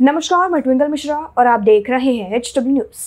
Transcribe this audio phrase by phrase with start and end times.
[0.00, 3.00] नमस्कार, मैं ट्विंकल मिश्रा और आप देख रहे हैं एच डब्ल्यू न्यूज़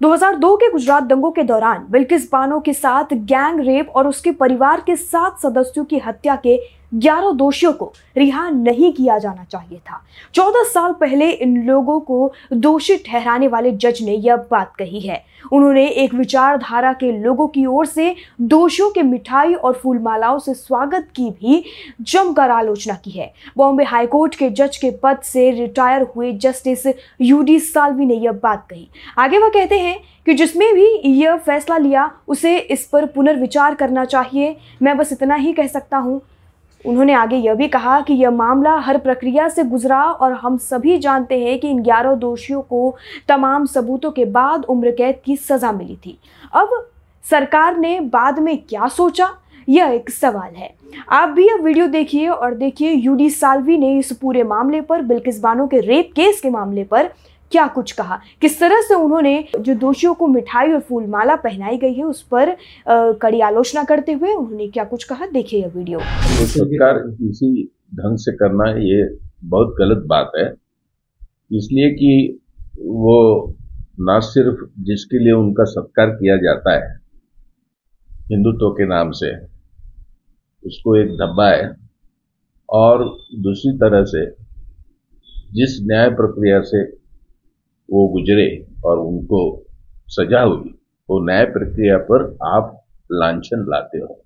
[0.00, 4.80] 2002 के गुजरात दंगों के दौरान बिल्किस बानो के साथ गैंग, रेप और उसके परिवार
[4.86, 6.56] के सात सदस्यों की हत्या के
[6.94, 12.32] 11 दोषियों को रिहा नहीं किया जाना चाहिए था। 14 साल पहले इन लोगों को
[12.52, 17.66] दोषी ठहराने वाले जज ने यह बात कही है। उन्होंने एक विचारधारा के लोगों की
[17.66, 21.64] ओर से दोषियों के मिठाई और फूलमालाओं से स्वागत की भी
[22.00, 26.86] जमकर आलोचना की है। बॉम्बे हाईकोर्ट के जज के पद से रिटायर हुए जस्टिस
[27.20, 28.88] यूडी सालवी ने यह बात कही।
[29.18, 34.04] आगे वह कहते हैं कि जिसमें भी यह फैसला लिया, उसे इस पर पुनर्विचार करना
[34.04, 36.20] चाहिए। मैं बस इतना ही कह सकता हूँ।
[36.86, 40.98] उन्होंने आगे यह भी कहा कि यह मामला हर प्रक्रिया से गुजरा और हम सभी
[40.98, 42.96] जानते हैं कि इन ग्यारह दोषियों को
[43.28, 46.18] तमाम सबूतों के बाद उम्र कैद की सजा मिली थी।
[46.52, 46.90] अब
[47.24, 49.30] सरकार ने बाद में क्या सोचा?
[49.68, 50.74] यह एक सवाल है।
[51.08, 55.40] आप भी यह वीडियो देखिए और देखिए, यूडी सालवी ने इस पूरे मामले पर बिल्किस
[55.40, 57.10] बानो के रेप केस के मामले पर
[57.52, 58.18] क्या कुछ कहा?
[58.42, 62.22] किस तरह से उन्होंने जो दोषियों को मिठाई और फूल माला पहनाई गई है, उस
[62.32, 62.56] पर
[63.22, 65.26] कड़ी आलोचना करते हुए उन्होंने क्या कुछ कहा?
[65.28, 69.02] देखिए यह वीडियो। तो इसी ढंग से करना ये
[69.44, 70.46] बहुत गलत बात है।
[71.50, 72.38] इसलिए कि
[72.78, 73.16] वो
[74.00, 76.94] न सिर्फ़ जिसके लिए उनका सत्कार किया जाता है,
[78.30, 79.34] हिंदुत्व के नाम से,
[80.64, 81.68] उसको एक धब्बा है,
[82.68, 83.04] और
[83.40, 84.24] दूसरी तरह से
[85.52, 86.84] जिस न्याय प्रक्रिया से
[87.90, 88.48] वो गुजरे
[88.84, 89.40] और उनको
[90.08, 90.74] सजा हुई
[91.08, 92.76] वो न्याय प्रक्रिया पर आप
[93.12, 94.16] लांछन लाते हो।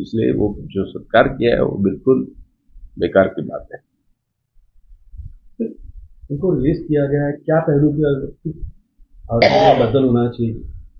[0.00, 2.26] इसलिए वो जो सत्कार किया है वो बिल्कुल
[2.98, 3.78] बेकार की बात है।
[6.30, 8.52] उनको रिलीज़ किया गया है। क्या पहलू की
[9.80, 10.54] बदल होना चाहिए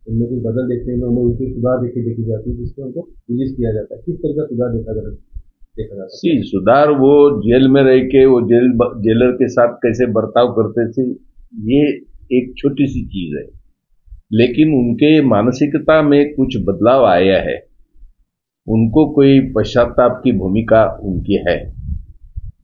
[0.08, 3.55] उनमें कुछ बदल देखने में उनमें उनकी सुधार देखी देखी जाती है जिससे उनको रिलीज़
[3.56, 5.17] किया जाता है। किस तरह का सुधार देखा जाता है
[5.77, 8.70] देखा जाता सी सुधार वो जेल में रह के वो जेल
[9.02, 11.05] जेलर के साथ कैसे बर्ताव करते थे
[11.55, 11.97] ये
[12.33, 13.61] एक छोटी सी चीज़ है।
[14.33, 17.67] लेकिन उनके मानसिकता में कुछ बदलाव आया है।
[18.69, 21.74] उनको कोई पश्चाताप की भूमिका उनकी है।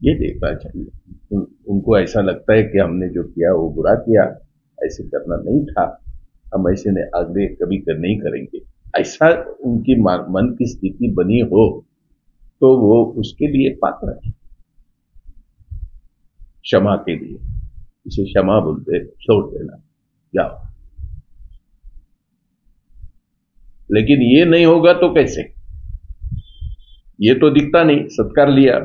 [0.03, 0.87] ये देखना चाहिए।
[1.33, 4.25] उन, उनको ऐसा लगता है कि हमने जो किया वो बुरा किया।
[4.85, 6.03] ऐसे करना नहीं था।
[6.55, 8.61] हम ऐसे ने आगे कभी कर नहीं करेंगे।
[9.01, 11.85] ऐसा उनकी मन की स्थिति बनी हो
[12.61, 14.33] तो वो उसके लिए पात्र है।
[16.63, 17.56] क्षमा के लिए।
[18.07, 19.83] इसे क्षमा बोलते छोड़ देना
[20.35, 20.65] जाओ
[23.91, 25.43] लेकिन ये नहीं होगा तो कैसे
[27.21, 28.79] ये तो दिखता नहीं सत्कार लिया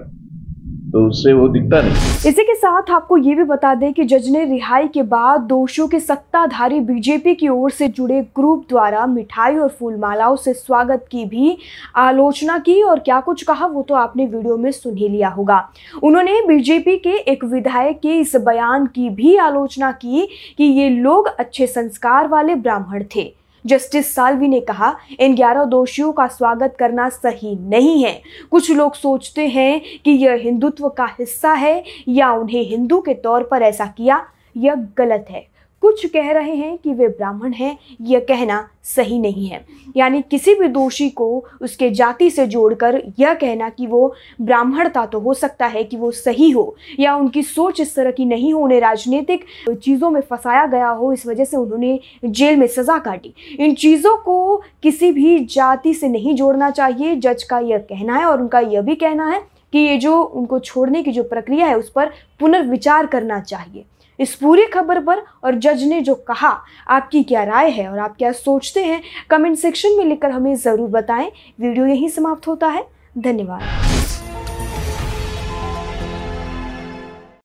[0.94, 4.28] तो उससे वो दिखता नहीं। इसी के साथ आपको ये भी बता दें कि जज
[4.29, 9.56] ने रिहाई के बाद दोषियों के सत्ताधारी बीजेपी की ओर से जुड़े ग्रुप द्वारा मिठाई
[9.56, 11.57] और फूलमालाओं से स्वागत की भी
[11.97, 15.68] आलोचना की और क्या कुछ कहा वो तो आपने वीडियो में सुन ही लिया होगा।
[16.03, 21.28] उन्होंने बीजेपी के एक विधायक के इस बयान की भी आलोचना की कि ये लोग
[21.30, 23.31] अच्छे संस्कार वाले ब्राह्मण थे।
[23.66, 28.94] जस्टिस सालवी ने कहा, इन ग्यारह दोषियों का स्वागत करना सही नहीं है। कुछ लोग
[28.94, 33.86] सोचते हैं कि यह हिंदुत्व का हिस्सा है या उन्हें हिंदू के तौर पर ऐसा
[33.86, 34.26] किया,
[34.58, 35.50] यह गलत है।
[35.84, 39.66] कुछ कह रहे हैं कि वे ब्राह्मण हैं, यह कहना सही नहीं है।
[39.97, 45.19] यानी किसी भी दोषी को उसके जाति से जोड़कर यह कहना कि वो ब्राह्मणता तो
[45.19, 48.59] हो सकता है कि वो सही हो, या उनकी सोच इस तरह की नहीं हो,
[48.59, 53.34] उन्हें राजनीतिक चीज़ों में फंसाया गया हो, इस वजह से उन्होंने जेल में सज़ा काटी।
[53.59, 58.25] इन चीज़ों को किसी भी जाति से नहीं जोड़ना चाहिए, जज का यह कहना है
[58.25, 59.42] और उनका यह भी कहना है
[59.74, 63.86] कि ये जो उनको छोड़ने की जो प्रक्रिया है, उस पर पुनर्विचार करना चाहिए।
[64.22, 66.50] इस पूरी खबर पर और जज ने जो कहा,
[66.88, 70.90] आपकी क्या राय है और आप क्या सोचते हैं, कमेंट सेक्शन में लिखकर हमें ज़रूर
[70.90, 72.86] बताएँ। वीडियो यहीं समाप्त होता है।
[73.18, 73.91] धन्यवाद।